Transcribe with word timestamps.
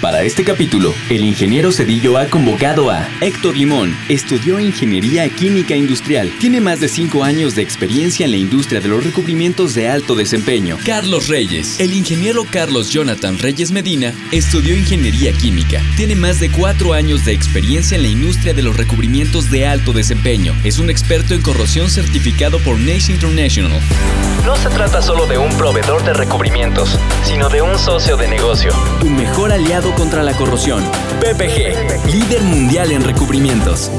para 0.00 0.22
este 0.22 0.44
capítulo, 0.44 0.94
el 1.10 1.24
ingeniero 1.24 1.70
Cedillo 1.72 2.18
ha 2.18 2.26
convocado 2.26 2.90
a 2.90 3.08
Héctor 3.20 3.56
Limón. 3.56 3.96
Estudió 4.08 4.58
Ingeniería 4.58 5.28
Química 5.28 5.76
Industrial. 5.76 6.32
Tiene 6.40 6.60
más 6.60 6.80
de 6.80 6.88
5 6.88 7.22
años 7.22 7.54
de 7.54 7.62
experiencia 7.62 8.24
en 8.24 8.32
la 8.32 8.36
industria 8.36 8.80
de 8.80 8.88
los 8.88 9.04
recubrimientos 9.04 9.74
de 9.74 9.88
alto 9.88 10.14
desempeño. 10.14 10.78
Carlos 10.84 11.28
Reyes. 11.28 11.78
El 11.80 11.92
ingeniero 11.92 12.44
Carlos 12.50 12.90
Jonathan 12.90 13.38
Reyes 13.38 13.70
Medina 13.70 14.14
estudió 14.30 14.76
Ingeniería 14.76 15.32
Química. 15.32 15.80
Tiene 15.96 16.14
más 16.16 16.40
de 16.40 16.50
4 16.50 16.92
años 16.92 17.24
de 17.24 17.32
experiencia 17.32 17.96
en 17.96 18.02
la 18.02 18.08
industria 18.08 18.54
de 18.54 18.62
los 18.62 18.76
recubrimientos 18.76 19.50
de 19.50 19.66
alto 19.66 19.92
desempeño. 19.92 20.54
Es 20.64 20.78
un 20.78 20.90
experto 20.90 21.34
en 21.34 21.42
corrosión 21.42 21.90
certificado 21.90 22.58
por 22.60 22.78
NACE 22.78 23.12
International. 23.12 23.80
No 24.44 24.56
se 24.56 24.68
trata 24.70 25.00
solo 25.02 25.26
de 25.26 25.38
un 25.38 25.56
proveedor 25.56 26.02
de 26.04 26.12
recubrimientos, 26.12 26.98
sino 27.24 27.48
de 27.48 27.62
un 27.62 27.78
socio 27.78 28.16
de 28.16 28.26
negocio. 28.26 28.72
Tu 28.98 29.08
mejor 29.08 29.52
aliado 29.52 29.81
contra 29.90 30.22
la 30.22 30.32
corrosión. 30.34 30.80
PPG, 31.20 32.12
líder 32.12 32.42
mundial 32.42 32.92
en 32.92 33.02
recubrimientos. 33.02 33.90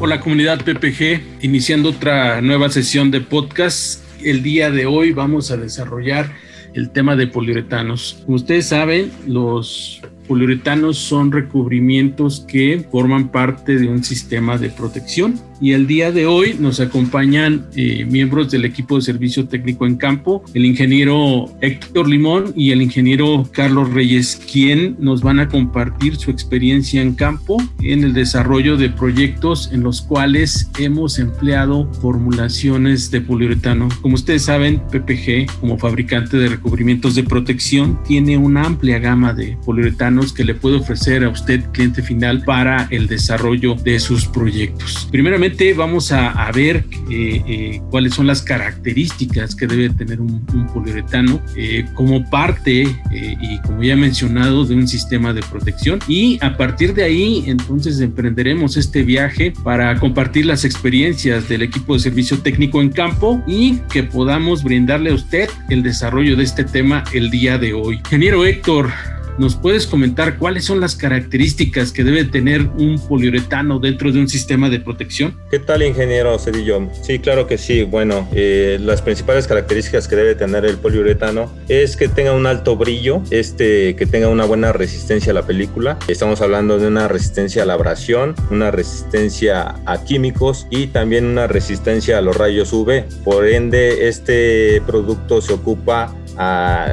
Hola 0.00 0.20
comunidad 0.20 0.58
PPG, 0.64 1.42
iniciando 1.42 1.90
otra 1.90 2.40
nueva 2.40 2.70
sesión 2.70 3.10
de 3.10 3.20
podcast. 3.20 4.02
El 4.22 4.42
día 4.42 4.70
de 4.70 4.86
hoy 4.86 5.12
vamos 5.12 5.50
a 5.50 5.58
desarrollar 5.58 6.32
el 6.72 6.90
tema 6.90 7.14
de 7.14 7.26
poliuretanos. 7.26 8.22
Como 8.24 8.36
ustedes 8.36 8.66
saben, 8.66 9.12
los 9.26 10.00
poliuretanos 10.26 10.98
son 10.98 11.30
recubrimientos 11.30 12.44
que 12.48 12.84
forman 12.90 13.28
parte 13.28 13.76
de 13.76 13.86
un 13.86 14.02
sistema 14.02 14.56
de 14.56 14.70
protección 14.70 15.38
y 15.60 15.72
el 15.72 15.86
día 15.86 16.12
de 16.12 16.26
hoy 16.26 16.56
nos 16.58 16.80
acompañan 16.80 17.66
eh, 17.74 18.04
miembros 18.04 18.50
del 18.50 18.64
equipo 18.64 18.96
de 18.96 19.02
servicio 19.02 19.48
técnico 19.48 19.86
en 19.86 19.96
campo, 19.96 20.44
el 20.54 20.64
ingeniero 20.64 21.46
Héctor 21.60 22.08
Limón 22.08 22.52
y 22.54 22.70
el 22.70 22.82
ingeniero 22.82 23.48
Carlos 23.52 23.92
Reyes, 23.92 24.40
quien 24.50 24.96
nos 24.98 25.22
van 25.22 25.40
a 25.40 25.48
compartir 25.48 26.16
su 26.16 26.30
experiencia 26.30 27.02
en 27.02 27.14
campo 27.14 27.56
en 27.82 28.04
el 28.04 28.12
desarrollo 28.12 28.76
de 28.76 28.90
proyectos 28.90 29.70
en 29.72 29.82
los 29.82 30.02
cuales 30.02 30.70
hemos 30.78 31.18
empleado 31.18 31.92
formulaciones 31.94 33.10
de 33.10 33.20
poliuretano. 33.20 33.88
Como 34.00 34.14
ustedes 34.14 34.42
saben, 34.42 34.80
PPG, 34.90 35.60
como 35.60 35.78
fabricante 35.78 36.36
de 36.36 36.48
recubrimientos 36.48 37.14
de 37.14 37.24
protección, 37.24 37.98
tiene 38.04 38.36
una 38.36 38.64
amplia 38.64 38.98
gama 38.98 39.32
de 39.32 39.56
poliuretanos 39.64 40.32
que 40.32 40.44
le 40.44 40.54
puede 40.54 40.76
ofrecer 40.76 41.24
a 41.24 41.28
usted, 41.28 41.64
cliente 41.72 42.02
final, 42.02 42.44
para 42.44 42.86
el 42.90 43.06
desarrollo 43.06 43.74
de 43.74 43.98
sus 43.98 44.26
proyectos. 44.26 45.08
Primeramente, 45.10 45.47
vamos 45.76 46.12
a, 46.12 46.50
ver 46.52 46.84
eh, 47.10 47.42
eh, 47.46 47.80
cuáles 47.90 48.14
son 48.14 48.26
las 48.26 48.42
características 48.42 49.54
que 49.54 49.66
debe 49.66 49.90
tener 49.90 50.20
un, 50.20 50.46
poliuretano 50.72 51.40
eh, 51.56 51.84
como 51.94 52.28
parte 52.30 52.86
y 53.10 53.60
como 53.62 53.82
ya 53.82 53.94
he 53.94 53.96
mencionado 53.96 54.64
de 54.64 54.74
un 54.74 54.88
sistema 54.88 55.32
de 55.32 55.42
protección 55.42 55.98
y 56.08 56.38
a 56.42 56.56
partir 56.56 56.94
de 56.94 57.04
ahí 57.04 57.44
entonces 57.46 58.00
emprenderemos 58.00 58.76
este 58.76 59.02
viaje 59.02 59.52
para 59.62 59.98
compartir 59.98 60.46
las 60.46 60.64
experiencias 60.64 61.48
del 61.48 61.62
equipo 61.62 61.94
de 61.94 62.00
servicio 62.00 62.38
técnico 62.38 62.80
en 62.80 62.90
campo 62.90 63.42
y 63.46 63.78
que 63.92 64.02
podamos 64.02 64.62
brindarle 64.62 65.10
a 65.10 65.14
usted 65.14 65.48
el 65.68 65.82
desarrollo 65.82 66.36
de 66.36 66.44
este 66.44 66.64
tema 66.64 67.04
el 67.12 67.30
día 67.30 67.58
de 67.58 67.72
hoy. 67.74 67.96
Ingeniero 67.96 68.44
Héctor, 68.44 68.90
¿Nos 69.38 69.54
puedes 69.54 69.86
comentar 69.86 70.36
cuáles 70.36 70.64
son 70.64 70.80
las 70.80 70.96
características 70.96 71.92
que 71.92 72.02
debe 72.02 72.24
tener 72.24 72.62
un 72.76 73.00
poliuretano 73.06 73.78
dentro 73.78 74.10
de 74.10 74.18
un 74.18 74.28
sistema 74.28 74.68
de 74.68 74.80
protección? 74.80 75.38
¿Qué 75.48 75.60
tal, 75.60 75.84
ingeniero 75.84 76.36
Cedillo? 76.40 76.88
Sí, 77.02 77.20
claro 77.20 77.46
que 77.46 77.56
sí. 77.56 77.84
Bueno, 77.84 78.28
eh, 78.32 78.78
las 78.80 79.00
principales 79.00 79.46
características 79.46 80.08
que 80.08 80.16
debe 80.16 80.34
tener 80.34 80.64
el 80.64 80.76
poliuretano 80.78 81.52
es 81.68 81.96
que 81.96 82.08
tenga 82.08 82.32
un 82.32 82.46
alto 82.46 82.76
brillo, 82.76 83.22
este, 83.30 83.94
que 83.94 84.06
tenga 84.06 84.26
una 84.26 84.44
buena 84.44 84.72
resistencia 84.72 85.30
a 85.30 85.34
la 85.34 85.46
película. 85.46 86.00
Estamos 86.08 86.40
hablando 86.40 86.80
de 86.80 86.88
una 86.88 87.06
resistencia 87.06 87.62
a 87.62 87.66
la 87.66 87.74
abrasión, 87.74 88.34
una 88.50 88.72
resistencia 88.72 89.76
a 89.86 90.04
químicos 90.04 90.66
y 90.68 90.88
también 90.88 91.24
una 91.24 91.46
resistencia 91.46 92.18
a 92.18 92.22
los 92.22 92.36
rayos 92.36 92.72
UV. 92.72 93.04
Por 93.22 93.46
ende, 93.46 94.08
este 94.08 94.82
producto 94.84 95.40
se 95.40 95.52
ocupa 95.52 96.12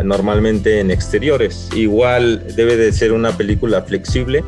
normalmente 0.04 0.80
en 0.80 0.92
exteriores. 0.92 1.70
Igual 1.76 2.44
debe 2.56 2.78
de 2.78 2.92
ser 2.92 3.12
una 3.12 3.36
película 3.38 3.82
flexible 3.84 4.44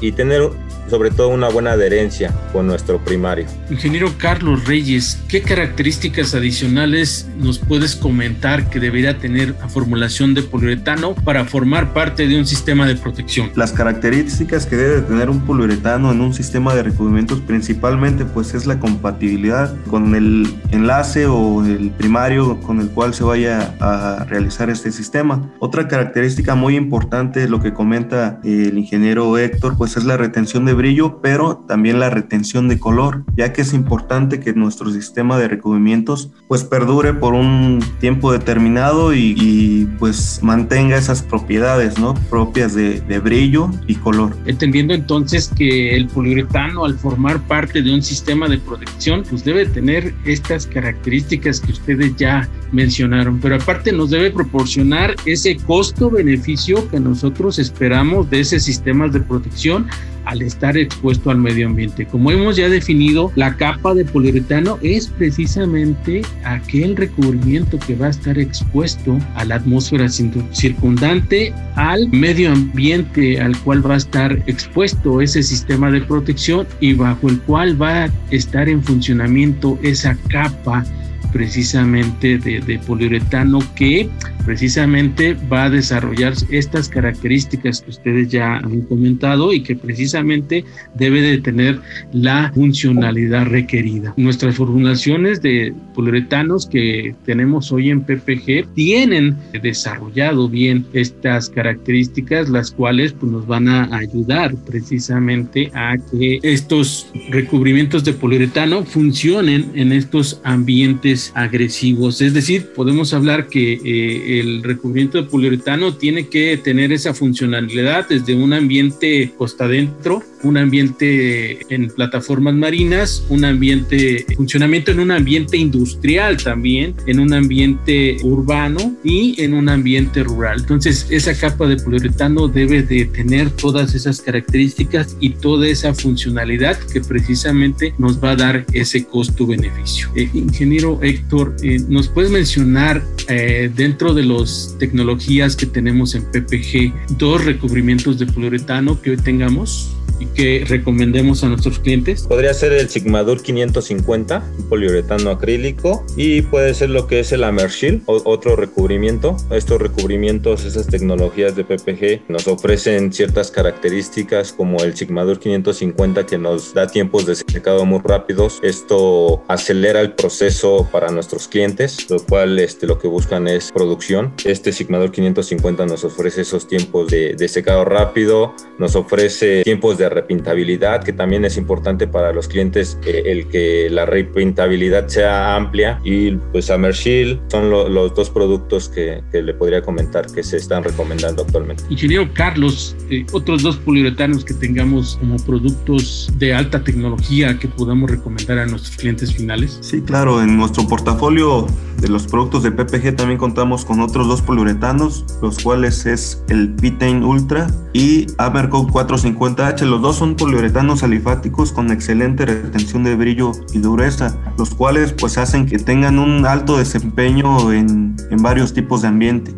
y 0.00 0.12
tener 0.12 0.50
sobre 0.88 1.12
todo 1.12 1.28
una 1.28 1.48
buena 1.48 1.72
adherencia 1.72 2.34
con 2.52 2.66
nuestro 2.66 2.98
primario. 2.98 3.46
Ingeniero 3.70 4.12
Carlos 4.18 4.66
Reyes, 4.66 5.22
¿qué 5.28 5.40
características 5.40 6.34
adicionales 6.34 7.28
nos 7.38 7.60
puedes 7.60 7.94
comentar 7.94 8.68
que 8.68 8.80
debería 8.80 9.16
tener 9.18 9.54
la 9.60 9.68
formulación 9.68 10.34
de 10.34 10.42
poliuretano 10.42 11.14
para 11.14 11.44
formar 11.44 11.92
parte 11.92 12.26
de 12.26 12.36
un 12.36 12.44
sistema 12.44 12.88
de 12.88 12.96
protección? 12.96 13.52
Las 13.54 13.72
características 13.72 14.66
que 14.66 14.76
debe 14.76 15.02
tener 15.02 15.30
un 15.30 15.46
poliuretano 15.46 16.10
en 16.10 16.20
un 16.20 16.34
sistema 16.34 16.74
de 16.74 16.82
recubrimientos 16.82 17.40
principalmente 17.40 18.24
pues 18.24 18.54
es 18.54 18.66
la 18.66 18.80
compatibilidad 18.80 19.72
con 19.86 20.16
el 20.16 20.52
enlace 20.72 21.26
o 21.26 21.64
el 21.64 21.90
primario 21.90 22.60
con 22.62 22.80
el 22.80 22.88
cual 22.88 23.14
se 23.14 23.22
vaya 23.22 23.74
a 23.78 24.24
realizar 24.28 24.39
este 24.46 24.92
sistema. 24.92 25.50
Otra 25.58 25.88
característica 25.88 26.54
muy 26.54 26.76
importante, 26.76 27.48
lo 27.48 27.60
que 27.60 27.72
comenta 27.72 28.40
el 28.44 28.76
ingeniero 28.76 29.38
Héctor, 29.38 29.76
pues 29.76 29.96
es 29.96 30.04
la 30.04 30.16
retención 30.16 30.64
de 30.64 30.74
brillo, 30.74 31.20
pero 31.22 31.64
también 31.68 31.98
la 31.98 32.10
retención 32.10 32.68
de 32.68 32.78
color, 32.78 33.24
ya 33.36 33.52
que 33.52 33.62
es 33.62 33.72
importante 33.72 34.40
que 34.40 34.52
nuestro 34.52 34.90
sistema 34.90 35.38
de 35.38 35.48
recubrimientos 35.48 36.30
pues 36.48 36.64
perdure 36.64 37.14
por 37.14 37.34
un 37.34 37.82
tiempo 38.00 38.32
determinado 38.32 39.14
y, 39.14 39.88
pues 39.98 40.40
mantenga 40.42 40.96
esas 40.96 41.22
propiedades, 41.22 41.98
¿no? 41.98 42.14
Propias 42.28 42.74
de, 42.74 43.00
de 43.00 43.18
brillo 43.18 43.70
y 43.86 43.94
color. 43.94 44.36
Entendiendo 44.46 44.94
entonces 44.94 45.50
que 45.56 45.96
el 45.96 46.06
poliuretano 46.06 46.84
al 46.84 46.94
formar 46.94 47.40
parte 47.46 47.82
de 47.82 47.94
un 47.94 48.02
sistema 48.02 48.48
de 48.48 48.58
protección 48.58 49.24
pues 49.28 49.44
debe 49.44 49.66
tener 49.66 50.14
estas 50.24 50.66
características 50.66 51.60
que 51.60 51.72
ustedes 51.72 52.16
ya 52.16 52.48
mencionaron, 52.72 53.40
pero 53.40 53.56
aparte 53.56 53.92
nos 53.92 54.10
debe 54.10 54.29
proporcionar 54.30 55.14
ese 55.26 55.56
costo-beneficio 55.56 56.88
que 56.90 57.00
nosotros 57.00 57.58
esperamos 57.58 58.30
de 58.30 58.40
ese 58.40 58.60
sistemas 58.60 59.12
de 59.12 59.20
protección 59.20 59.86
al 60.24 60.42
estar 60.42 60.76
expuesto 60.76 61.30
al 61.30 61.38
medio 61.38 61.66
ambiente. 61.66 62.06
Como 62.06 62.30
hemos 62.30 62.56
ya 62.56 62.68
definido, 62.68 63.32
la 63.34 63.56
capa 63.56 63.94
de 63.94 64.04
poliuretano 64.04 64.78
es 64.82 65.08
precisamente 65.08 66.22
aquel 66.44 66.96
recubrimiento 66.96 67.78
que 67.78 67.96
va 67.96 68.06
a 68.06 68.10
estar 68.10 68.38
expuesto 68.38 69.18
a 69.34 69.44
la 69.44 69.56
atmósfera 69.56 70.08
circundante, 70.08 71.52
al 71.74 72.08
medio 72.10 72.52
ambiente 72.52 73.40
al 73.40 73.56
cual 73.62 73.84
va 73.84 73.94
a 73.94 73.98
estar 73.98 74.32
expuesto 74.46 75.20
ese 75.20 75.42
sistema 75.42 75.90
de 75.90 76.00
protección 76.02 76.66
y 76.80 76.94
bajo 76.94 77.28
el 77.28 77.40
cual 77.40 77.80
va 77.80 78.04
a 78.04 78.10
estar 78.30 78.68
en 78.68 78.82
funcionamiento 78.82 79.78
esa 79.82 80.16
capa 80.28 80.84
precisamente 81.32 82.38
de, 82.38 82.80
poliuretano 82.86 83.60
que 83.74 84.08
precisamente 84.44 85.36
va 85.52 85.64
a 85.64 85.70
desarrollar 85.70 86.32
estas 86.50 86.88
características 86.88 87.82
que 87.82 87.90
ustedes 87.90 88.28
ya 88.28 88.56
han 88.56 88.80
comentado 88.82 89.52
y 89.52 89.62
que 89.62 89.76
precisamente 89.76 90.64
debe 90.94 91.20
de 91.20 91.38
tener 91.38 91.78
la 92.12 92.50
funcionalidad 92.54 93.46
requerida. 93.46 94.14
Nuestras 94.16 94.56
formulaciones 94.56 95.42
de 95.42 95.74
poliuretanos 95.94 96.66
que 96.66 97.14
tenemos 97.26 97.70
hoy 97.70 97.90
en 97.90 98.00
PPG 98.00 98.74
tienen 98.74 99.36
desarrollado 99.62 100.48
bien 100.48 100.86
estas 100.92 101.50
características, 101.50 102.48
las 102.48 102.70
cuales 102.70 103.12
pues, 103.12 103.30
nos 103.30 103.46
van 103.46 103.68
a 103.68 103.94
ayudar 103.96 104.54
precisamente 104.66 105.70
a 105.74 105.96
que 106.10 106.38
estos 106.42 107.10
recubrimientos 107.30 108.04
de 108.04 108.14
poliuretano 108.14 108.84
funcionen 108.84 109.70
en 109.74 109.92
estos 109.92 110.40
ambientes 110.44 111.19
agresivos. 111.34 112.20
Es 112.20 112.34
decir, 112.34 112.68
podemos 112.74 113.12
hablar 113.12 113.48
que 113.48 113.74
eh, 113.74 114.40
el 114.40 114.62
recubrimiento 114.62 115.18
de 115.18 115.28
poliuretano 115.28 115.94
tiene 115.94 116.28
que 116.28 116.56
tener 116.56 116.92
esa 116.92 117.14
funcionalidad 117.14 118.08
desde 118.08 118.34
un 118.34 118.52
ambiente 118.52 119.32
costa 119.36 119.64
adentro, 119.64 120.22
un 120.42 120.56
ambiente 120.56 121.58
en 121.72 121.88
plataformas 121.88 122.54
marinas, 122.54 123.24
un 123.28 123.44
ambiente, 123.44 124.24
funcionamiento 124.36 124.90
en 124.90 125.00
un 125.00 125.10
ambiente 125.10 125.56
industrial 125.56 126.36
también, 126.38 126.94
en 127.06 127.20
un 127.20 127.32
ambiente 127.32 128.16
urbano 128.22 128.94
y 129.04 129.40
en 129.42 129.54
un 129.54 129.68
ambiente 129.68 130.22
rural. 130.22 130.60
Entonces, 130.60 131.06
esa 131.10 131.38
capa 131.38 131.66
de 131.66 131.76
poliuretano 131.76 132.48
debe 132.48 132.82
de 132.82 133.04
tener 133.06 133.50
todas 133.50 133.94
esas 133.94 134.20
características 134.20 135.16
y 135.20 135.30
toda 135.30 135.66
esa 135.66 135.94
funcionalidad 135.94 136.78
que 136.78 137.00
precisamente 137.00 137.94
nos 137.98 138.22
va 138.22 138.32
a 138.32 138.36
dar 138.36 138.66
ese 138.72 139.04
costo-beneficio. 139.04 140.08
Eh, 140.14 140.28
ingeniero 140.34 140.98
Héctor, 141.10 141.56
eh, 141.62 141.80
¿nos 141.88 142.06
puedes 142.06 142.30
mencionar 142.30 143.02
eh, 143.26 143.68
dentro 143.74 144.14
de 144.14 144.22
las 144.22 144.76
tecnologías 144.78 145.56
que 145.56 145.66
tenemos 145.66 146.14
en 146.14 146.22
PPG 146.22 147.18
dos 147.18 147.44
recubrimientos 147.44 148.16
de 148.20 148.26
poliuretano 148.26 149.00
que 149.02 149.10
hoy 149.10 149.16
tengamos? 149.16 149.96
Y 150.20 150.26
que 150.26 150.64
recomendemos 150.68 151.42
a 151.42 151.48
nuestros 151.48 151.80
clientes? 151.80 152.22
Podría 152.28 152.54
ser 152.54 152.72
el 152.72 152.88
Sigmadur 152.88 153.42
550, 153.42 154.44
un 154.58 154.68
poliuretano 154.68 155.30
acrílico, 155.30 156.04
y 156.16 156.42
puede 156.42 156.74
ser 156.74 156.90
lo 156.90 157.06
que 157.06 157.20
es 157.20 157.32
el 157.32 157.42
Amershield, 157.42 158.02
otro 158.06 158.54
recubrimiento. 158.54 159.36
Estos 159.50 159.80
recubrimientos, 159.80 160.64
esas 160.64 160.86
tecnologías 160.86 161.56
de 161.56 161.64
PPG 161.64 162.30
nos 162.30 162.46
ofrecen 162.46 163.12
ciertas 163.12 163.50
características 163.50 164.52
como 164.52 164.82
el 164.84 164.94
Sigmadur 164.94 165.38
550 165.40 166.26
que 166.26 166.38
nos 166.38 166.74
da 166.74 166.86
tiempos 166.86 167.26
de 167.26 167.34
secado 167.34 167.86
muy 167.86 168.00
rápidos. 168.04 168.60
Esto 168.62 169.42
acelera 169.48 170.00
el 170.00 170.12
proceso 170.12 170.88
para 170.92 171.10
nuestros 171.10 171.48
clientes, 171.48 172.10
lo 172.10 172.18
cual 172.24 172.58
este, 172.58 172.86
lo 172.86 172.98
que 172.98 173.08
buscan 173.08 173.48
es 173.48 173.72
producción. 173.72 174.34
Este 174.44 174.72
Sigmadur 174.72 175.10
550 175.10 175.86
nos 175.86 176.04
ofrece 176.04 176.42
esos 176.42 176.68
tiempos 176.68 177.08
de, 177.08 177.34
de 177.34 177.48
secado 177.48 177.86
rápido, 177.86 178.54
nos 178.78 178.94
ofrece 178.96 179.62
tiempos 179.64 179.96
de 179.96 180.09
repintabilidad, 180.10 181.02
que 181.02 181.12
también 181.12 181.44
es 181.44 181.56
importante 181.56 182.06
para 182.06 182.32
los 182.32 182.48
clientes 182.48 182.98
eh, 183.06 183.22
el 183.26 183.48
que 183.48 183.88
la 183.90 184.06
repintabilidad 184.06 185.08
sea 185.08 185.56
amplia 185.56 186.00
y 186.04 186.32
pues 186.52 186.66
Summer 186.66 186.92
Shield 186.92 187.40
son 187.48 187.70
los 187.70 188.14
dos 188.14 188.30
productos 188.30 188.88
que, 188.88 189.22
le 189.32 189.54
podría 189.54 189.82
comentar 189.82 190.26
que 190.26 190.42
se 190.42 190.56
están 190.56 190.84
recomendando 190.84 191.42
actualmente. 191.42 191.84
Ingeniero 191.88 192.28
Carlos, 192.34 192.96
eh, 193.10 193.24
otros 193.32 193.62
dos 193.62 193.76
poliuretanos 193.76 194.44
que 194.44 194.54
tengamos 194.54 195.16
como 195.16 195.36
productos 195.38 196.30
de 196.36 196.54
alta 196.54 196.82
tecnología 196.84 197.58
que 197.58 197.68
podamos 197.68 198.10
recomendar 198.10 198.58
a 198.58 198.66
nuestros 198.66 198.96
clientes 198.96 199.34
finales. 199.34 199.78
Sí, 199.80 200.02
claro, 200.02 200.42
en 200.42 200.56
nuestro 200.56 200.86
portafolio 200.86 201.66
de 202.00 202.08
los 202.08 202.26
productos 202.26 202.62
de 202.62 202.72
PPG 202.72 203.16
también 203.16 203.38
contamos 203.38 203.84
con 203.84 204.00
otros 204.00 204.26
dos 204.26 204.42
poliuretanos, 204.42 205.24
los 205.42 205.58
cuales 205.58 206.06
es 206.06 206.42
el 206.48 206.74
Pitane 206.74 207.24
Ultra 207.24 207.68
y 207.92 208.26
Amercoat 208.38 208.88
450H. 208.88 209.82
Los 209.82 209.99
dos 210.00 210.16
son 210.16 210.36
poliuretanos 210.36 211.02
alifáticos 211.02 211.72
con 211.72 211.90
excelente 211.90 212.46
retención 212.46 213.04
de 213.04 213.14
brillo 213.14 213.52
y 213.72 213.78
dureza, 213.78 214.36
los 214.58 214.74
cuales 214.74 215.12
pues 215.12 215.38
hacen 215.38 215.66
que 215.66 215.78
tengan 215.78 216.18
un 216.18 216.46
alto 216.46 216.78
desempeño 216.78 217.72
en, 217.72 218.16
en 218.30 218.42
varios 218.42 218.72
tipos 218.72 219.02
de 219.02 219.08
ambiente. 219.08 219.52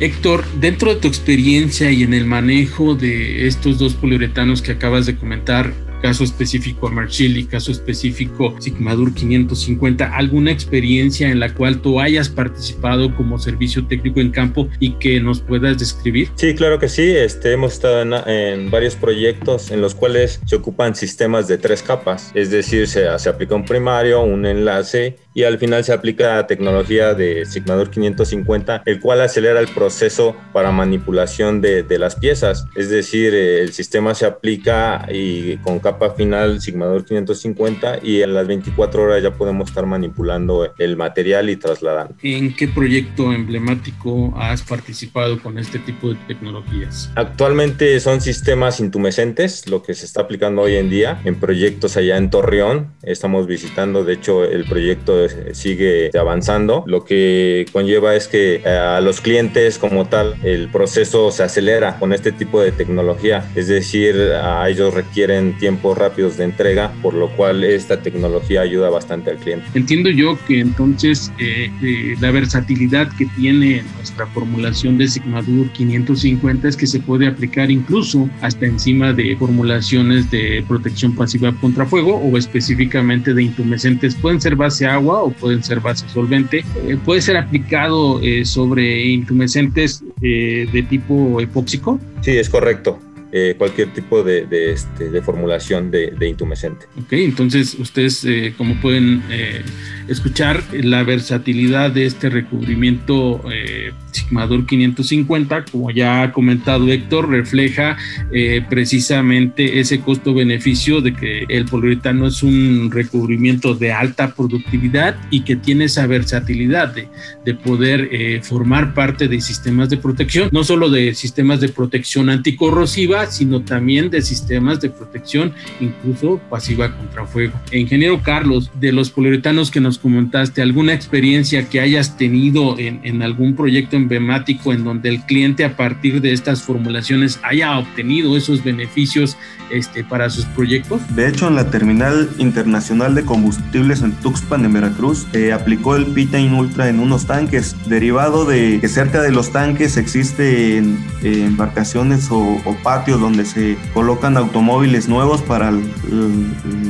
Héctor, 0.00 0.44
dentro 0.60 0.94
de 0.94 1.00
tu 1.00 1.08
experiencia 1.08 1.90
y 1.90 2.02
en 2.02 2.14
el 2.14 2.26
manejo 2.26 2.94
de 2.94 3.46
estos 3.46 3.78
dos 3.78 3.94
poliuretanos 3.94 4.62
que 4.62 4.72
acabas 4.72 5.06
de 5.06 5.16
comentar, 5.16 5.72
caso 6.00 6.24
específico 6.24 6.88
Marchili, 6.88 7.44
caso 7.44 7.72
específico 7.72 8.54
Sigmadur 8.60 9.14
550, 9.14 10.16
alguna 10.16 10.50
experiencia 10.50 11.28
en 11.28 11.40
la 11.40 11.52
cual 11.54 11.80
tú 11.80 12.00
hayas 12.00 12.28
participado 12.28 13.14
como 13.14 13.38
servicio 13.38 13.86
técnico 13.86 14.20
en 14.20 14.30
campo 14.30 14.68
y 14.80 14.92
que 14.92 15.20
nos 15.20 15.40
puedas 15.40 15.78
describir? 15.78 16.30
Sí, 16.34 16.54
claro 16.54 16.78
que 16.78 16.88
sí. 16.88 17.02
Este, 17.02 17.52
hemos 17.52 17.74
estado 17.74 18.02
en, 18.26 18.70
varios 18.70 18.96
proyectos 18.96 19.70
en 19.70 19.80
los 19.80 19.94
cuales 19.94 20.40
se 20.46 20.56
ocupan 20.56 20.94
sistemas 20.94 21.48
de 21.48 21.58
tres 21.58 21.82
capas, 21.82 22.30
es 22.34 22.50
decir, 22.50 22.86
se, 22.86 23.06
se 23.18 23.28
aplica 23.28 23.54
un 23.54 23.64
primario, 23.64 24.22
un 24.22 24.46
enlace 24.46 25.16
y 25.34 25.44
al 25.44 25.58
final 25.58 25.84
se 25.84 25.92
aplica 25.92 26.46
tecnología 26.46 27.14
de 27.14 27.46
Sigmadur 27.46 27.90
550, 27.90 28.82
el 28.86 29.00
cual 29.00 29.20
acelera 29.20 29.60
el 29.60 29.68
proceso 29.68 30.36
para 30.52 30.72
manipulación 30.72 31.60
de, 31.60 31.82
de 31.84 31.98
las 31.98 32.16
piezas. 32.16 32.66
Es 32.74 32.90
decir, 32.90 33.34
el 33.34 33.72
sistema 33.72 34.14
se 34.14 34.26
aplica 34.26 35.06
y 35.10 35.56
con 35.58 35.78
capa 35.88 36.10
final 36.10 36.60
Sigmadur 36.60 37.04
550 37.06 38.00
y 38.02 38.20
en 38.20 38.34
las 38.34 38.46
24 38.46 39.02
horas 39.02 39.22
ya 39.22 39.32
podemos 39.32 39.70
estar 39.70 39.86
manipulando 39.86 40.70
el 40.78 40.96
material 40.98 41.48
y 41.48 41.56
trasladando. 41.56 42.14
¿En 42.22 42.54
qué 42.54 42.68
proyecto 42.68 43.32
emblemático 43.32 44.34
has 44.36 44.62
participado 44.62 45.40
con 45.42 45.58
este 45.58 45.78
tipo 45.78 46.10
de 46.10 46.16
tecnologías? 46.26 47.10
Actualmente 47.14 47.98
son 48.00 48.20
sistemas 48.20 48.80
intumescentes, 48.80 49.66
lo 49.66 49.82
que 49.82 49.94
se 49.94 50.04
está 50.04 50.22
aplicando 50.22 50.62
hoy 50.62 50.76
en 50.76 50.90
día 50.90 51.20
en 51.24 51.36
proyectos 51.36 51.96
allá 51.96 52.18
en 52.18 52.28
Torreón. 52.28 52.92
Estamos 53.02 53.46
visitando, 53.46 54.04
de 54.04 54.12
hecho, 54.12 54.44
el 54.44 54.64
proyecto 54.64 55.26
sigue 55.52 56.10
avanzando. 56.18 56.84
Lo 56.86 57.04
que 57.04 57.64
conlleva 57.72 58.14
es 58.14 58.28
que 58.28 58.56
eh, 58.56 58.68
a 58.68 59.00
los 59.00 59.22
clientes 59.22 59.78
como 59.78 60.06
tal 60.06 60.34
el 60.42 60.68
proceso 60.68 61.30
se 61.30 61.44
acelera 61.44 61.98
con 61.98 62.12
este 62.12 62.30
tipo 62.30 62.60
de 62.60 62.72
tecnología, 62.72 63.50
es 63.54 63.68
decir, 63.68 64.16
a 64.32 64.68
ellos 64.68 64.92
requieren 64.92 65.56
tiempo 65.56 65.77
rápidos 65.94 66.36
de 66.36 66.44
entrega, 66.44 66.92
por 67.02 67.14
lo 67.14 67.28
cual 67.36 67.64
esta 67.64 68.00
tecnología 68.00 68.62
ayuda 68.62 68.90
bastante 68.90 69.30
al 69.30 69.36
cliente. 69.36 69.66
Entiendo 69.74 70.10
yo 70.10 70.38
que 70.46 70.60
entonces 70.60 71.32
eh, 71.38 71.70
eh, 71.82 72.16
la 72.20 72.30
versatilidad 72.30 73.08
que 73.16 73.26
tiene 73.26 73.82
nuestra 73.96 74.26
formulación 74.26 74.98
de 74.98 75.08
Sigmadur 75.08 75.70
550 75.70 76.68
es 76.68 76.76
que 76.76 76.86
se 76.86 77.00
puede 77.00 77.26
aplicar 77.26 77.70
incluso 77.70 78.28
hasta 78.40 78.66
encima 78.66 79.12
de 79.12 79.36
formulaciones 79.36 80.30
de 80.30 80.64
protección 80.66 81.14
pasiva 81.14 81.52
contra 81.60 81.86
fuego 81.86 82.16
o 82.16 82.36
específicamente 82.36 83.34
de 83.34 83.42
intumescentes. 83.42 84.14
Pueden 84.14 84.40
ser 84.40 84.56
base 84.56 84.86
agua 84.86 85.22
o 85.22 85.30
pueden 85.30 85.62
ser 85.62 85.80
base 85.80 86.08
solvente. 86.08 86.64
Eh, 86.86 86.96
puede 87.04 87.20
ser 87.20 87.36
aplicado 87.36 88.20
sobre 88.44 89.06
intumescentes 89.06 90.02
de 90.20 90.86
tipo 90.88 91.40
epóxico. 91.40 91.98
Sí, 92.20 92.32
es 92.36 92.48
correcto. 92.48 92.98
Eh, 93.30 93.56
cualquier 93.58 93.92
tipo 93.92 94.22
de, 94.22 94.46
de, 94.46 94.72
este, 94.72 95.20
formulación 95.20 95.90
de, 95.90 96.12
de, 96.12 96.28
intumescente. 96.28 96.86
Ok, 96.98 97.12
entonces 97.12 97.74
ustedes, 97.74 98.24
eh, 98.24 98.54
como 98.56 98.80
pueden 98.80 99.22
eh, 99.28 99.62
escuchar, 100.08 100.62
la 100.72 101.02
versatilidad 101.02 101.90
de 101.90 102.06
este 102.06 102.30
recubrimiento 102.30 103.42
eh, 103.52 103.92
Sigmadur 104.18 104.66
550, 104.66 105.64
como 105.70 105.90
ya 105.90 106.22
ha 106.22 106.32
comentado 106.32 106.88
Héctor, 106.88 107.30
refleja 107.30 107.96
eh, 108.32 108.62
precisamente 108.68 109.80
ese 109.80 110.00
costo-beneficio 110.00 111.00
de 111.00 111.14
que 111.14 111.44
el 111.48 111.64
poliuretano 111.64 112.26
es 112.26 112.42
un 112.42 112.90
recubrimiento 112.90 113.74
de 113.74 113.92
alta 113.92 114.34
productividad 114.34 115.16
y 115.30 115.42
que 115.42 115.56
tiene 115.56 115.84
esa 115.84 116.06
versatilidad 116.06 116.94
de, 116.94 117.08
de 117.44 117.54
poder 117.54 118.08
eh, 118.12 118.40
formar 118.42 118.94
parte 118.94 119.28
de 119.28 119.40
sistemas 119.40 119.88
de 119.88 119.96
protección, 119.96 120.48
no 120.52 120.64
solo 120.64 120.90
de 120.90 121.14
sistemas 121.14 121.60
de 121.60 121.68
protección 121.68 122.30
anticorrosiva, 122.30 123.26
sino 123.26 123.62
también 123.62 124.10
de 124.10 124.22
sistemas 124.22 124.80
de 124.80 124.90
protección 124.90 125.52
incluso 125.80 126.40
pasiva 126.50 126.96
contra 126.96 127.26
fuego. 127.26 127.54
Ingeniero 127.72 128.22
Carlos, 128.22 128.70
de 128.80 128.92
los 128.92 129.10
poliuretanos 129.10 129.70
que 129.70 129.80
nos 129.80 129.98
comentaste, 129.98 130.62
¿alguna 130.62 130.92
experiencia 130.92 131.68
que 131.68 131.80
hayas 131.80 132.16
tenido 132.16 132.78
en, 132.78 133.00
en 133.04 133.22
algún 133.22 133.54
proyecto 133.54 133.96
emblemático 134.08 134.72
en 134.72 134.84
donde 134.84 135.10
el 135.10 135.20
cliente 135.22 135.64
a 135.64 135.76
partir 135.76 136.20
de 136.20 136.32
estas 136.32 136.62
formulaciones 136.62 137.38
haya 137.42 137.78
obtenido 137.78 138.36
esos 138.36 138.64
beneficios 138.64 139.36
este, 139.70 140.02
para 140.02 140.30
sus 140.30 140.46
proyectos? 140.46 141.00
De 141.14 141.28
hecho, 141.28 141.48
en 141.48 141.54
la 141.54 141.70
Terminal 141.70 142.30
Internacional 142.38 143.14
de 143.14 143.24
Combustibles 143.24 144.02
en 144.02 144.12
Tuxpan, 144.12 144.64
en 144.64 144.72
Veracruz, 144.72 145.26
se 145.32 145.52
aplicó 145.52 145.96
el 145.96 146.06
Pitane 146.06 146.58
Ultra 146.58 146.88
en 146.88 147.00
unos 147.00 147.26
tanques, 147.26 147.76
derivado 147.86 148.44
de 148.44 148.78
que 148.80 148.88
cerca 148.88 149.20
de 149.20 149.30
los 149.30 149.52
tanques 149.52 149.96
existen 149.96 150.98
embarcaciones 151.22 152.28
o, 152.30 152.58
patios 152.82 153.20
donde 153.20 153.44
se 153.44 153.76
colocan 153.92 154.36
automóviles 154.36 155.08
nuevos 155.08 155.42
para 155.42 155.72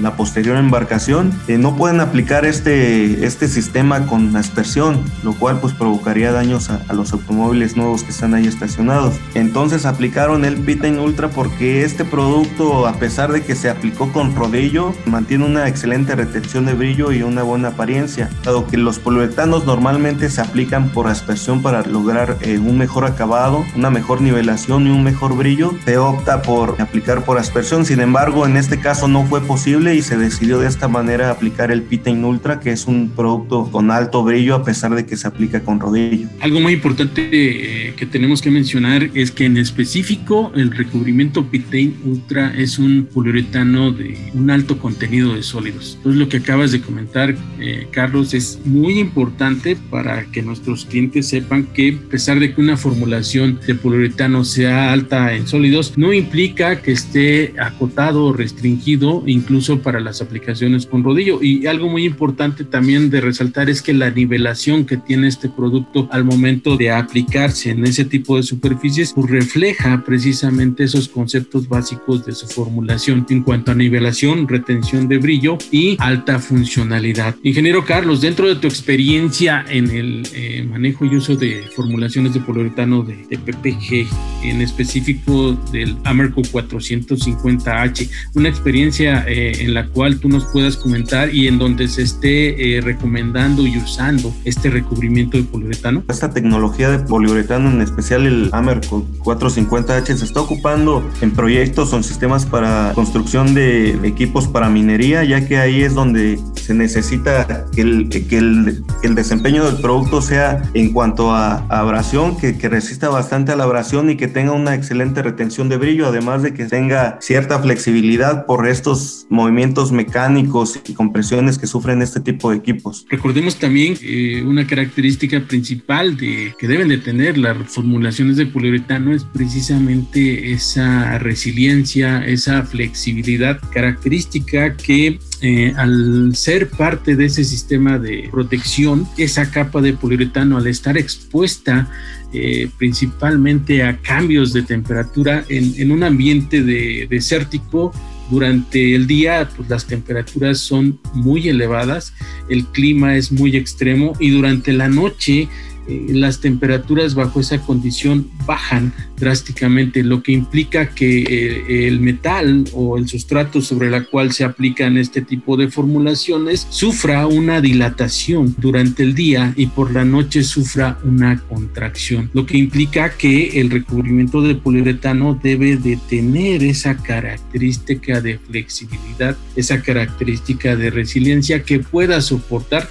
la 0.02 0.16
posterior 0.16 0.56
embarcación. 0.56 1.32
Eh, 1.48 1.56
no 1.56 1.76
pueden 1.76 2.00
aplicar 2.00 2.44
este, 2.44 3.24
este 3.24 3.48
sistema 3.48 4.06
con 4.06 4.36
aspersión, 4.36 5.02
lo 5.22 5.32
cual 5.34 5.60
pues 5.60 5.72
provocaría 5.72 6.30
daños 6.30 6.70
a 6.70 6.92
los 6.92 7.07
automóviles 7.12 7.76
nuevos 7.76 8.02
que 8.02 8.10
están 8.10 8.34
ahí 8.34 8.46
estacionados. 8.46 9.14
Entonces 9.34 9.86
aplicaron 9.86 10.44
el 10.44 10.56
Pitane 10.56 11.00
Ultra 11.00 11.28
porque 11.28 11.84
este 11.84 12.04
producto, 12.04 12.86
a 12.86 12.94
pesar 12.94 13.32
de 13.32 13.42
que 13.42 13.54
se 13.54 13.70
aplicó 13.70 14.12
con 14.12 14.34
rodillo, 14.34 14.92
mantiene 15.06 15.46
una 15.46 15.68
excelente 15.68 16.14
retención 16.14 16.66
de 16.66 16.74
brillo 16.74 17.12
y 17.12 17.22
una 17.22 17.42
buena 17.42 17.68
apariencia, 17.68 18.30
dado 18.44 18.66
que 18.66 18.76
los 18.76 18.98
poliuretanos 18.98 19.64
normalmente 19.64 20.30
se 20.30 20.40
aplican 20.40 20.90
por 20.90 21.06
aspersión 21.06 21.62
para 21.62 21.82
lograr 21.82 22.36
eh, 22.40 22.58
un 22.58 22.78
mejor 22.78 23.04
acabado, 23.04 23.64
una 23.76 23.90
mejor 23.90 24.20
nivelación 24.20 24.86
y 24.86 24.90
un 24.90 25.04
mejor 25.04 25.36
brillo, 25.36 25.72
se 25.84 25.98
opta 25.98 26.42
por 26.42 26.80
aplicar 26.80 27.24
por 27.24 27.38
aspersión. 27.38 27.84
Sin 27.84 28.00
embargo, 28.00 28.46
en 28.46 28.56
este 28.56 28.80
caso 28.80 29.08
no 29.08 29.24
fue 29.24 29.40
posible 29.40 29.94
y 29.94 30.02
se 30.02 30.16
decidió 30.16 30.58
de 30.58 30.68
esta 30.68 30.88
manera 30.88 31.30
aplicar 31.30 31.70
el 31.70 31.82
Pitane 31.82 32.24
Ultra, 32.24 32.60
que 32.60 32.72
es 32.72 32.86
un 32.86 33.10
producto 33.14 33.70
con 33.70 33.90
alto 33.90 34.22
brillo 34.24 34.56
a 34.56 34.64
pesar 34.64 34.94
de 34.94 35.06
que 35.06 35.16
se 35.16 35.28
aplica 35.28 35.60
con 35.60 35.80
rodillo. 35.80 36.28
Algo 36.40 36.60
muy 36.60 36.74
importante 36.74 36.87
eh, 37.16 37.92
que 37.96 38.06
tenemos 38.06 38.40
que 38.40 38.50
mencionar 38.50 39.10
es 39.14 39.30
que 39.30 39.44
en 39.44 39.56
específico 39.58 40.52
el 40.54 40.70
recubrimiento 40.70 41.44
Pitane 41.46 41.94
Ultra 42.04 42.54
es 42.56 42.78
un 42.78 43.08
poliuretano 43.12 43.92
de 43.92 44.16
un 44.34 44.50
alto 44.50 44.78
contenido 44.78 45.34
de 45.34 45.42
sólidos. 45.42 45.94
Entonces 45.98 46.18
lo 46.18 46.28
que 46.28 46.38
acabas 46.38 46.72
de 46.72 46.80
comentar, 46.80 47.34
eh, 47.60 47.86
Carlos, 47.90 48.32
es 48.32 48.60
muy 48.64 48.98
importante 48.98 49.76
para 49.90 50.24
que 50.26 50.42
nuestros 50.42 50.86
clientes 50.86 51.28
sepan 51.28 51.64
que 51.74 51.98
a 52.06 52.10
pesar 52.10 52.40
de 52.40 52.54
que 52.54 52.60
una 52.60 52.76
formulación 52.76 53.60
de 53.66 53.74
poliuretano 53.74 54.44
sea 54.44 54.92
alta 54.92 55.34
en 55.34 55.46
sólidos, 55.46 55.98
no 55.98 56.12
implica 56.12 56.80
que 56.80 56.92
esté 56.92 57.54
acotado 57.60 58.24
o 58.26 58.32
restringido 58.32 59.24
incluso 59.26 59.80
para 59.80 60.00
las 60.00 60.22
aplicaciones 60.22 60.86
con 60.86 61.04
rodillo. 61.04 61.42
Y 61.42 61.66
algo 61.66 61.88
muy 61.88 62.04
importante 62.04 62.64
también 62.64 63.10
de 63.10 63.20
resaltar 63.20 63.68
es 63.68 63.82
que 63.82 63.92
la 63.92 64.10
nivelación 64.10 64.86
que 64.86 64.96
tiene 64.96 65.28
este 65.28 65.50
producto 65.50 66.08
al 66.10 66.24
momento 66.24 66.77
de 66.78 66.90
aplicarse 66.90 67.70
en 67.70 67.84
ese 67.84 68.04
tipo 68.04 68.36
de 68.36 68.42
superficies 68.42 69.12
pues 69.12 69.30
refleja 69.30 70.02
precisamente 70.06 70.84
esos 70.84 71.08
conceptos 71.08 71.68
básicos 71.68 72.24
de 72.24 72.32
su 72.32 72.46
formulación 72.46 73.26
en 73.28 73.42
cuanto 73.42 73.72
a 73.72 73.74
nivelación, 73.74 74.46
retención 74.46 75.08
de 75.08 75.18
brillo 75.18 75.58
y 75.70 75.96
alta 75.98 76.38
funcionalidad. 76.38 77.34
Ingeniero 77.42 77.84
Carlos, 77.84 78.20
dentro 78.20 78.48
de 78.48 78.56
tu 78.56 78.66
experiencia 78.66 79.64
en 79.68 79.90
el 79.90 80.28
eh, 80.32 80.66
manejo 80.68 81.04
y 81.04 81.16
uso 81.16 81.36
de 81.36 81.64
formulaciones 81.74 82.32
de 82.34 82.40
poliuretano 82.40 83.02
de, 83.02 83.26
PPG, 83.38 84.06
en 84.44 84.60
específico 84.60 85.52
del 85.72 85.96
Amerco 86.04 86.42
450H, 86.42 88.08
una 88.34 88.48
experiencia 88.48 89.24
eh, 89.26 89.52
en 89.60 89.74
la 89.74 89.86
cual 89.88 90.18
tú 90.20 90.28
nos 90.28 90.44
puedas 90.46 90.76
comentar 90.76 91.34
y 91.34 91.48
en 91.48 91.58
donde 91.58 91.88
se 91.88 92.02
esté 92.02 92.76
eh, 92.76 92.80
recomendando 92.80 93.66
y 93.66 93.76
usando 93.76 94.32
este 94.44 94.70
recubrimiento 94.70 95.36
de 95.36 95.44
poliuretano? 95.44 96.04
Esta 96.08 96.30
tecnología 96.30 96.67
de 96.76 96.98
poliuretano, 96.98 97.70
en 97.70 97.80
especial 97.80 98.26
el 98.26 98.50
Amerco 98.52 99.04
450H, 99.20 100.16
se 100.16 100.24
está 100.24 100.40
ocupando 100.40 101.08
en 101.20 101.32
proyectos 101.32 101.92
o 101.92 101.96
en 101.96 102.04
sistemas 102.04 102.46
para 102.46 102.92
construcción 102.94 103.54
de 103.54 103.98
equipos 104.06 104.46
para 104.46 104.68
minería, 104.68 105.24
ya 105.24 105.46
que 105.46 105.58
ahí 105.58 105.82
es 105.82 105.94
donde 105.94 106.38
se 106.54 106.74
necesita 106.74 107.66
que 107.74 107.80
el, 107.80 108.08
que 108.08 108.38
el, 108.38 108.84
el 109.02 109.14
desempeño 109.14 109.64
del 109.64 109.80
producto 109.80 110.20
sea 110.20 110.62
en 110.74 110.92
cuanto 110.92 111.32
a, 111.32 111.66
abrasión, 111.68 112.36
que, 112.36 112.58
que 112.58 112.68
resista 112.68 113.08
bastante 113.08 113.52
a 113.52 113.56
la 113.56 113.64
abrasión 113.64 114.10
y 114.10 114.16
que 114.16 114.28
tenga 114.28 114.52
una 114.52 114.74
excelente 114.74 115.22
retención 115.22 115.68
de 115.68 115.78
brillo, 115.78 116.06
además 116.06 116.42
de 116.42 116.54
que 116.54 116.66
tenga 116.66 117.18
cierta 117.20 117.58
flexibilidad 117.58 118.46
por 118.46 118.68
estos 118.68 119.26
movimientos 119.30 119.90
mecánicos 119.92 120.80
y 120.86 120.94
compresiones 120.94 121.58
que 121.58 121.66
sufren 121.66 122.02
este 122.02 122.20
tipo 122.20 122.50
de 122.50 122.56
equipos. 122.58 123.06
Recordemos 123.08 123.56
también 123.56 123.96
eh, 124.02 124.42
una 124.44 124.66
característica 124.66 125.40
principal 125.40 126.16
de, 126.16 126.54
que 126.58 126.66
deben 126.66 126.88
de 126.88 126.98
tener 126.98 127.38
las 127.38 127.56
formulaciones 127.68 128.36
de 128.36 128.46
poliuretano 128.46 129.14
es 129.14 129.24
precisamente 129.24 130.52
esa 130.52 131.18
resiliencia, 131.18 132.26
esa 132.26 132.64
flexibilidad 132.64 133.60
característica 133.72 134.76
que 134.76 135.20
eh, 135.40 135.72
al 135.76 136.34
ser 136.34 136.68
parte 136.68 137.14
de 137.14 137.26
ese 137.26 137.44
sistema 137.44 137.98
de 137.98 138.28
protección, 138.32 139.06
esa 139.16 139.52
capa 139.52 139.80
de 139.80 139.92
poliuretano 139.92 140.56
al 140.56 140.66
estar 140.66 140.98
expuesta 140.98 141.88
eh, 142.32 142.68
principalmente 142.76 143.84
a 143.84 143.96
cambios 143.98 144.52
de 144.52 144.62
temperatura 144.62 145.44
en, 145.48 145.92
un 145.92 146.02
ambiente 146.02 146.62
de, 146.62 147.06
desértico, 147.08 147.92
durante 148.30 148.94
el 148.94 149.06
día, 149.06 149.48
pues 149.56 149.70
las 149.70 149.86
temperaturas 149.86 150.58
son 150.58 151.00
muy 151.14 151.48
elevadas, 151.48 152.12
el 152.50 152.66
clima 152.66 153.16
es 153.16 153.32
muy 153.32 153.56
extremo 153.56 154.12
y 154.20 154.28
durante 154.28 154.74
la 154.74 154.88
noche 154.88 155.48
las 155.88 156.40
temperaturas 156.40 157.14
bajo 157.14 157.40
esa 157.40 157.60
condición 157.60 158.28
bajan 158.46 158.92
drásticamente, 159.16 160.04
lo 160.04 160.22
que 160.22 160.32
implica 160.32 160.90
que 160.90 161.22
eh, 161.22 161.88
el 161.88 162.00
metal 162.00 162.64
o 162.72 162.98
el 162.98 163.08
sustrato 163.08 163.60
sobre 163.60 163.90
la 163.90 164.04
cual 164.04 164.32
se 164.32 164.44
aplican 164.44 164.96
este 164.96 165.22
tipo 165.22 165.56
de 165.56 165.68
formulaciones 165.68 166.66
sufra 166.70 167.26
una 167.26 167.60
dilatación 167.60 168.54
durante 168.58 169.02
el 169.02 169.14
día 169.14 169.54
y 169.56 169.66
por 169.66 169.92
la 169.92 170.04
noche 170.04 170.42
sufra 170.42 170.98
una 171.04 171.40
contracción, 171.40 172.30
lo 172.32 172.46
que 172.46 172.58
implica 172.58 173.16
que 173.16 173.60
el 173.60 173.70
recubrimiento 173.70 174.42
de 174.42 174.54
poliuretano 174.54 175.38
debe 175.42 175.76
de 175.76 175.98
tener 176.08 176.62
esa 176.62 176.96
característica 176.96 178.20
de 178.20 178.38
flexibilidad, 178.38 179.36
esa 179.56 179.82
característica 179.82 180.76
de 180.76 180.90
resiliencia 180.90 181.62
que 181.62 181.80
pueda 181.80 182.20
soportar 182.20 182.88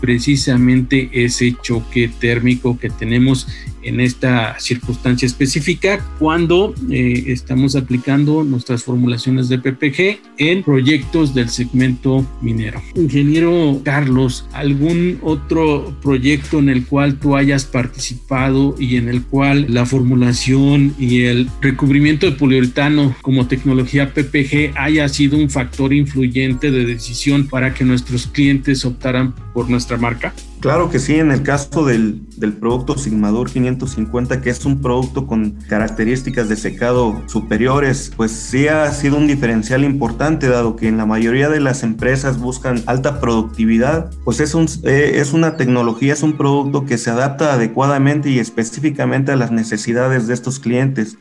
precisamente 0.00 1.10
ese 1.12 1.56
choque 1.62 2.10
térmico 2.20 2.39
que 2.78 2.90
tenemos 2.90 3.46
en 3.82 4.00
esta 4.00 4.58
circunstancia 4.58 5.26
específica 5.26 6.04
cuando 6.18 6.74
eh, 6.90 7.24
estamos 7.28 7.76
aplicando 7.76 8.44
nuestras 8.44 8.84
formulaciones 8.84 9.48
de 9.48 9.58
PPG 9.58 10.20
en 10.38 10.62
proyectos 10.62 11.34
del 11.34 11.48
segmento 11.48 12.26
minero. 12.40 12.82
Ingeniero 12.94 13.80
Carlos, 13.84 14.46
¿algún 14.52 15.18
otro 15.22 15.94
proyecto 16.02 16.58
en 16.58 16.68
el 16.68 16.86
cual 16.86 17.18
tú 17.18 17.36
hayas 17.36 17.64
participado 17.64 18.74
y 18.78 18.96
en 18.96 19.08
el 19.08 19.22
cual 19.22 19.66
la 19.68 19.86
formulación 19.86 20.94
y 20.98 21.22
el 21.22 21.48
recubrimiento 21.60 22.26
de 22.26 22.32
poliuretano 22.32 23.14
como 23.22 23.46
tecnología 23.46 24.12
PPG 24.12 24.76
haya 24.76 25.08
sido 25.08 25.38
un 25.38 25.50
factor 25.50 25.92
influyente 25.92 26.70
de 26.70 26.84
decisión 26.84 27.46
para 27.46 27.74
que 27.74 27.84
nuestros 27.84 28.26
clientes 28.26 28.84
optaran 28.84 29.34
por 29.52 29.68
nuestra 29.68 29.96
marca? 29.96 30.34
Claro 30.60 30.90
que 30.90 30.98
sí, 30.98 31.14
en 31.14 31.30
el 31.30 31.42
caso 31.42 31.86
del, 31.86 32.20
del, 32.36 32.52
producto 32.52 32.98
Sigmador 32.98 33.48
550, 33.78 34.40
que 34.40 34.50
es 34.50 34.64
un 34.64 34.80
producto 34.80 35.26
con 35.26 35.52
características 35.68 36.48
de 36.48 36.56
secado 36.56 37.22
superiores, 37.26 38.12
pues 38.16 38.32
sí 38.32 38.68
ha 38.68 38.90
sido 38.92 39.16
un 39.16 39.26
diferencial 39.26 39.84
importante, 39.84 40.48
dado 40.48 40.76
que 40.76 40.88
en 40.88 40.96
la 40.96 41.06
mayoría 41.06 41.48
de 41.48 41.60
las 41.60 41.82
empresas 41.82 42.38
buscan 42.38 42.82
alta 42.86 43.20
productividad, 43.20 44.10
pues 44.24 44.40
es, 44.40 44.54
un, 44.54 44.66
eh, 44.84 45.12
es 45.16 45.32
una 45.32 45.56
tecnología, 45.56 46.12
es 46.12 46.22
un 46.22 46.36
producto 46.36 46.84
que 46.84 46.98
se 46.98 47.10
adapta 47.10 47.52
adecuadamente 47.52 48.30
y 48.30 48.38
específicamente 48.38 49.32
a 49.32 49.36
las 49.36 49.50
necesidades 49.50 50.26
de 50.26 50.34
estos 50.34 50.58
clientes 50.58 51.18